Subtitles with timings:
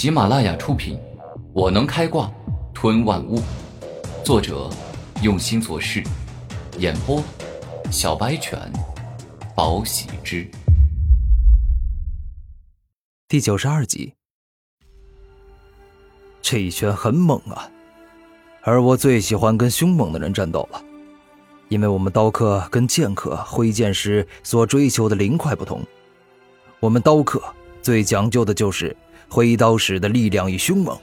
[0.00, 0.96] 喜马拉雅出品，
[1.52, 2.32] 《我能开挂
[2.72, 3.38] 吞万物》，
[4.24, 4.70] 作者
[5.22, 6.02] 用心做事，
[6.78, 7.22] 演播
[7.92, 8.58] 小白犬，
[9.54, 10.50] 宝喜之，
[13.28, 14.14] 第九十二集。
[16.40, 17.68] 这一拳很猛啊，
[18.62, 20.82] 而我最喜欢跟凶猛的人战斗了，
[21.68, 25.82] 因为我们刀客跟剑客挥剑时所追求的灵快不同，
[26.80, 27.42] 我们刀客
[27.82, 28.96] 最讲究的就是
[29.30, 30.98] 挥刀时的力量与凶猛。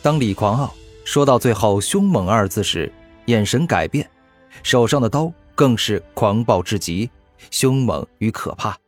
[0.00, 0.72] 当李狂傲
[1.04, 2.90] 说到最后“凶猛”二字时，
[3.26, 4.08] 眼神改变，
[4.62, 7.10] 手上的刀更是狂暴至极，
[7.50, 8.78] 凶猛与可怕。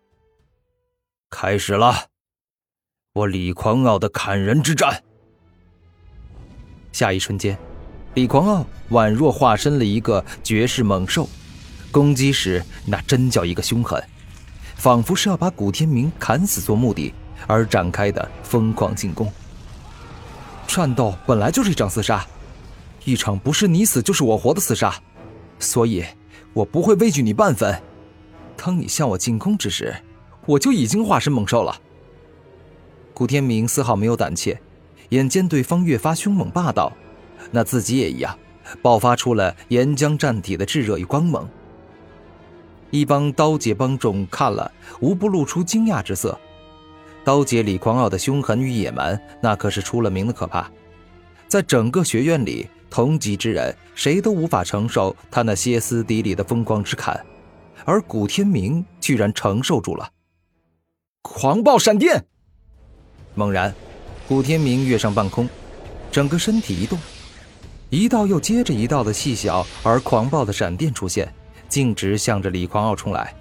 [1.28, 2.06] 开始了，
[3.12, 5.02] 我李狂傲的砍人之战。
[6.92, 7.58] 下一瞬间，
[8.14, 11.28] 李狂傲宛若化身了一个绝世猛兽，
[11.90, 14.02] 攻击时那真叫一个凶狠，
[14.76, 17.12] 仿佛是要把古天明砍死做目的
[17.46, 19.30] 而展开的疯狂进攻。
[20.66, 22.26] 战斗本来就是一场厮杀，
[23.04, 24.94] 一场不是你死就是我活的厮杀，
[25.58, 26.04] 所以
[26.52, 27.80] 我不会畏惧你半分。
[28.56, 29.94] 当你向我进攻之时，
[30.46, 31.80] 我就已经化身猛兽了。
[33.12, 34.60] 古天明丝毫没有胆怯。
[35.10, 36.90] 眼见对方越发凶猛霸道，
[37.50, 38.34] 那自己也一样，
[38.80, 41.46] 爆发出了岩浆战体的炙热与光芒。
[42.90, 46.40] 一帮刀姐帮众看了，无不露出惊讶之色。
[47.24, 50.70] 刀姐李狂傲的凶狠与野蛮，那可是出了名的可怕。
[51.48, 57.24] 在整个学院里，同级之人谁都无法承受他那歇斯底里的疯狂之砍，
[57.84, 60.10] 而古天明居然承受住了。
[61.22, 62.24] 狂暴闪电，
[63.34, 63.72] 猛然。
[64.28, 65.48] 古天明跃上半空，
[66.10, 66.98] 整个身体一动，
[67.90, 71.32] 一道又接着一道的细小而狂暴的闪电出现，
[71.68, 73.34] 径直向着李狂傲冲来。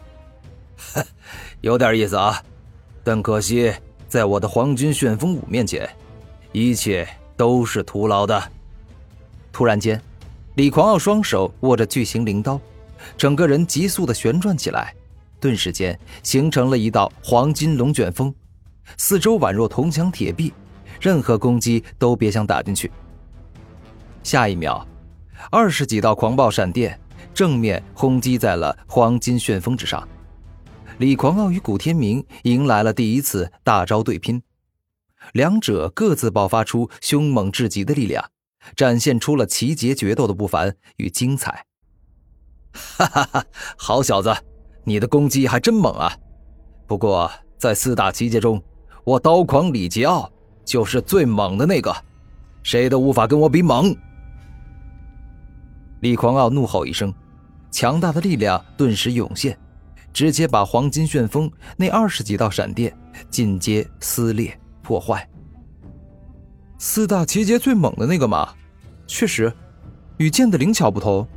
[1.62, 2.44] 有点意思啊，
[3.04, 3.74] 但可惜
[4.08, 5.90] 在我的黄金旋风舞面前，
[6.52, 8.42] 一切都是徒劳的。
[9.52, 10.02] 突然间，
[10.56, 12.60] 李狂傲双手握着巨型灵刀，
[13.18, 14.94] 整个人急速的旋转起来，
[15.40, 18.34] 顿时间形成了一道黄金龙卷风，
[18.98, 20.54] 四周宛若铜墙铁壁。
[21.00, 22.92] 任何攻击都别想打进去。
[24.22, 24.86] 下一秒，
[25.50, 27.00] 二十几道狂暴闪电
[27.34, 30.08] 正面轰击在了黄金旋风之上。
[31.02, 34.44] 李狂傲与古天明迎来了第一次大招对拼，
[35.34, 38.24] 两者各自爆发出凶猛至极的力量，
[38.76, 41.66] 展现出了奇杰决斗的不凡与精彩。
[42.72, 43.44] 哈哈哈！
[43.76, 44.32] 好小子，
[44.84, 46.16] 你的攻击还真猛啊！
[46.86, 48.62] 不过在四大奇杰中，
[49.04, 50.32] 我刀狂李杰傲。
[50.64, 51.92] 就是最猛的那个，
[52.62, 53.98] 谁都无法跟我比猛！
[56.02, 57.12] 李狂傲怒吼一声，
[57.72, 59.58] 强大的力量顿时涌现，
[60.14, 62.96] 直接把黄金旋风那二十几道闪电
[63.30, 65.28] 尽皆撕裂破坏。
[66.78, 68.54] 四大奇杰最猛的那个嘛，
[69.06, 69.54] 确实，
[70.18, 71.28] 与剑的灵巧不同，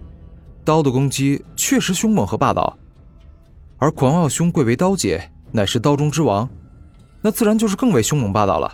[0.65, 2.79] 刀的攻击确实凶猛和霸道，
[3.77, 6.49] 而狂傲兄贵为刀姐，乃是刀中之王，
[7.21, 8.73] 那自然就是更为凶猛霸道了。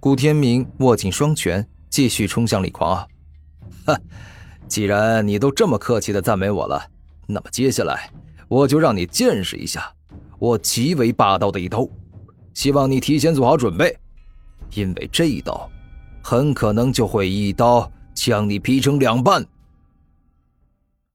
[0.00, 3.08] 古天明握紧双拳，继续冲向李狂傲。
[3.84, 4.00] 哈，
[4.66, 6.82] 既然你都这么客气的赞美我了，
[7.26, 8.10] 那么接下来
[8.50, 9.94] 我就让你见识一下
[10.40, 11.88] 我极为霸道的一刀。
[12.52, 13.96] 希望你提前做好准备，
[14.74, 15.70] 因为这一刀
[16.20, 19.46] 很可能就会一刀将你劈成两半。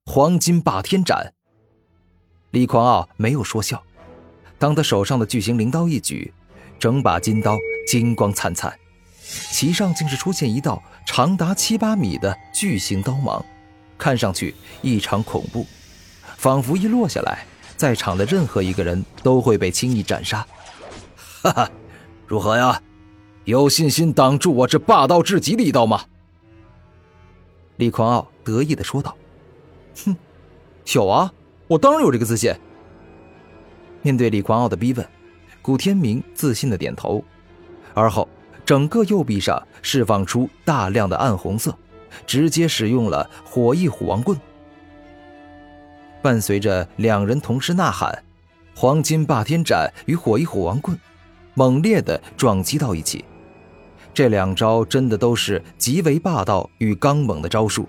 [0.06, 1.34] 黄金霸天斩。
[2.52, 3.84] 李狂傲没有说笑，
[4.58, 6.34] 当他手上的巨型灵刀一举。
[6.78, 7.58] 整把金刀
[7.88, 8.78] 金光灿灿，
[9.24, 13.44] 其上竟是出现一道长达七八米的巨型刀芒，
[13.98, 15.66] 看上去异常恐怖，
[16.38, 20.46] 仿佛一落下来，在场的任何一个人都会被轻易斩杀。
[21.42, 21.72] 哈哈，
[22.28, 22.82] 如何呀？
[23.46, 26.04] 有信心挡住我这霸道至极的一刀吗？
[27.78, 29.16] 李狂傲得意的说道。
[30.04, 30.16] 哼，
[30.94, 31.32] 有啊，
[31.68, 32.54] 我当然有这个自信。
[34.02, 35.08] 面对李狂傲的逼问。
[35.62, 37.24] 古天明自信的点头，
[37.96, 38.30] 而后
[38.64, 41.76] 整个右臂上释放出大量的暗红色，
[42.28, 44.40] 直接使用了火翼虎王棍。
[46.26, 48.24] 伴随着两人同时呐喊，
[48.76, 50.98] 黄金霸天斩与火翼虎王棍
[51.54, 53.24] 猛烈的撞击到一起。
[54.12, 57.88] 这两招真的都是极为霸道与刚猛的招数，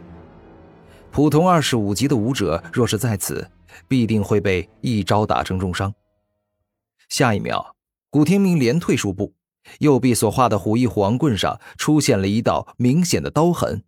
[1.11, 3.51] 普通二十五级的武者若是在此，
[3.89, 5.95] 必定会被一招打成重伤。
[7.09, 7.75] 下一秒，
[8.11, 9.33] 古天明连退数步，
[9.79, 13.83] 右臂所画的虎翼虎王棍上出现了一道明显的刀痕。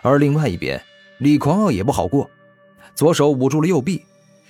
[0.00, 0.82] 而另外一边，
[1.18, 2.28] 李狂傲也不好过，
[2.94, 4.04] 左手捂住了右臂，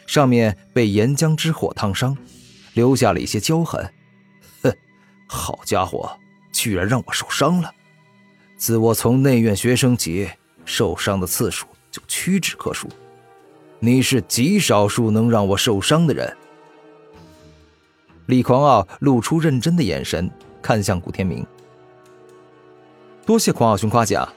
[0.06, 2.16] 上面被岩浆之火烫伤，
[2.74, 3.92] 留下了一些焦痕。
[4.62, 4.72] 哼，
[5.26, 6.10] 好家伙，
[6.52, 7.72] 居然让我受伤了！
[8.56, 10.30] 自我从内院学生起，
[10.64, 12.88] 受伤的次数就屈指可数。
[13.80, 16.36] 你是极少数能让我受伤的人。
[18.26, 20.30] 李狂傲露出认真的眼神，
[20.62, 21.44] 看向古天明。
[23.26, 24.28] 多谢狂傲兄夸奖。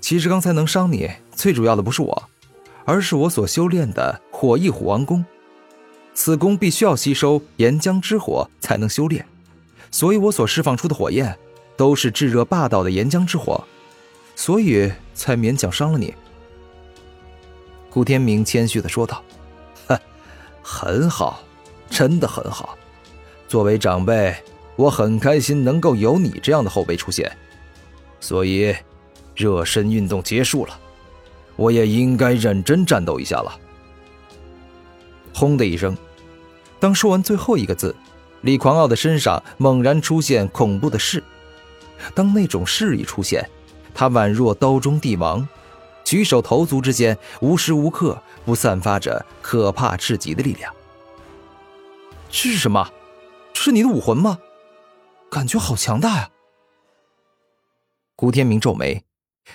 [0.00, 2.29] 其实刚才能伤你，最主要的不是我，
[2.84, 5.24] 而是我所修炼的火翼虎王功。
[6.14, 9.24] 此功必须要吸收岩浆之火才能修炼，
[9.90, 11.38] 所以我所释放出的火焰，
[11.76, 13.64] 都是炙热霸道的岩浆之火，
[14.34, 16.14] 所以才勉强伤了你。
[17.88, 19.22] 古天明谦虚的说道
[19.88, 19.98] ：“哼，
[20.62, 21.42] 很好，
[21.88, 22.76] 真的很好。
[23.48, 24.34] 作为长辈，
[24.76, 27.30] 我很开心能够有你这样的后辈出现。
[28.20, 28.74] 所以，
[29.34, 30.78] 热身运动结束了，
[31.60, 33.60] 我也应该认真战斗一下了。”
[35.34, 35.94] 轰的一声，
[36.80, 37.94] 当说完最后一个字，
[38.40, 41.22] 李狂傲的身上猛然出现恐怖的势。
[42.14, 43.46] 当那种势一出现，
[43.94, 45.46] 他宛若刀中帝王。
[46.02, 50.74] 举手投足之间，无时无刻不散发着可怕至极的力量。
[52.30, 52.90] 这是什么？
[53.52, 54.38] 这是你的武魂吗？
[55.30, 56.30] 感觉好强大呀！
[58.16, 59.04] 古天明皱眉，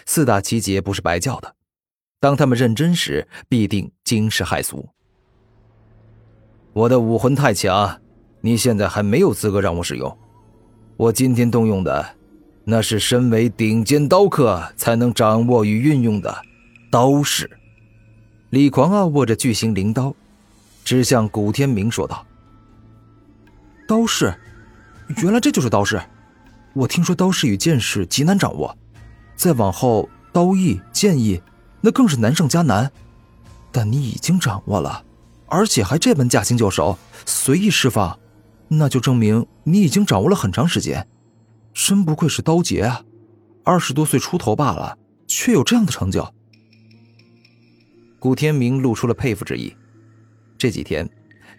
[0.06, 1.55] 四大奇杰不是白叫的，
[2.20, 4.90] 当他们认真时，必定惊世骇俗。
[6.74, 8.02] 我的武魂太强，
[8.42, 10.18] 你现在还没有资格让我使用。
[10.98, 12.16] 我今天动用的。
[12.68, 16.36] 那是身为顶尖刀客才能掌握与运用的
[16.90, 17.48] 刀式。
[18.50, 20.16] 李狂傲握着巨型灵刀，
[20.84, 22.26] 指向古天明说道
[23.88, 24.34] ：“刀式，
[25.22, 26.02] 原来这就是刀式。
[26.74, 28.76] 我听说刀式与剑式极难掌握，
[29.36, 31.40] 再往后刀艺、剑艺，
[31.86, 32.92] 那更是难上加难。
[33.72, 35.06] 但你已经掌握了，
[35.46, 36.98] 而且还这般驾轻就熟，
[37.28, 38.18] 随意释放，
[38.68, 41.08] 那就证明你已经掌握了很长时间。”
[41.76, 43.04] 真不愧是刀杰啊，
[43.64, 44.98] 二十多岁出头罢了，
[45.28, 46.28] 却有这样的成就。
[48.18, 49.76] 古天明露出了佩服之意。
[50.58, 51.08] 这几天，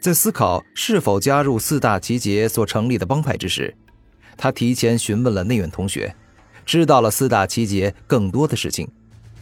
[0.00, 3.76] 在思考是否加入四大奇杰所成立的帮派之时，
[4.37, 6.17] 他提前询问了内院同学，
[6.64, 8.88] 知道了四大奇杰更多的事情，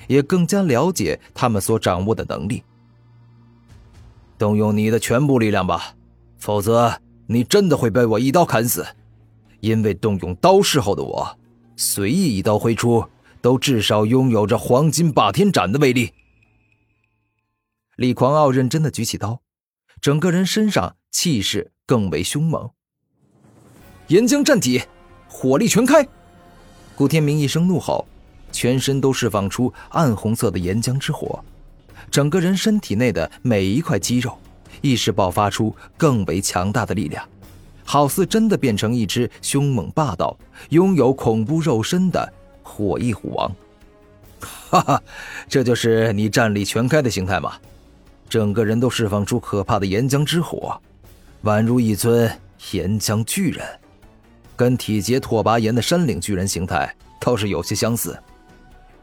[0.06, 2.62] 也更加了解他们所掌握的能力。
[4.36, 5.94] 动用你的全部力量吧，
[6.38, 8.86] 否则你真的会被我一刀砍死。
[9.60, 11.38] 因为动用刀势后的我，
[11.74, 13.02] 随意一刀挥出，
[13.40, 16.12] 都至少拥有着黄金霸天斩的威力。
[17.96, 19.40] 李狂傲认真的举起刀，
[20.02, 22.68] 整个人身上气势更为凶猛。
[24.08, 24.82] 岩浆战体，
[25.28, 26.06] 火力全开！
[26.94, 28.06] 古天明一声怒吼，
[28.54, 31.42] 全身都释放出暗红色的岩浆之火，
[32.08, 34.38] 整个人身体内的每一块肌肉，
[34.80, 37.22] 亦是爆发出更为强大的力量。
[37.84, 40.34] 好似真的变成一只凶猛霸道、
[40.70, 43.52] 拥有恐怖肉身的火翼虎王，
[44.70, 45.02] 哈哈，
[45.48, 47.54] 这就是你战力全开的形态吗？
[48.28, 50.80] 整个人都释放出可怕的岩浆之火，
[51.42, 52.30] 宛如一尊
[52.72, 53.66] 岩浆巨人，
[54.56, 58.18] 跟体结拓跋岩的山岭巨人形态倒是有些相似。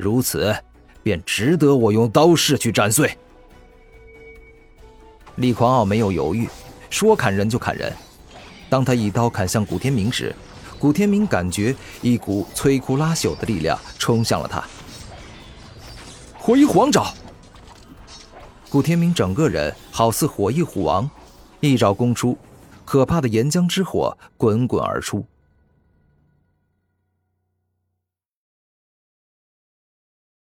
[0.01, 0.55] 如此，
[1.03, 3.15] 便值得我用刀势去斩碎。
[5.35, 6.49] 李狂傲没有犹豫，
[6.89, 7.93] 说砍人就砍人。
[8.67, 10.35] 当他一刀砍向古天明时，
[10.79, 14.63] 古天明感觉一股摧枯拉朽的力量冲向了他。
[16.39, 17.13] 火翼虎爪！
[18.69, 21.07] 古天明整个人好似火翼虎王，
[21.59, 22.35] 一爪攻出，
[22.83, 25.23] 可怕的岩浆之火滚滚而出，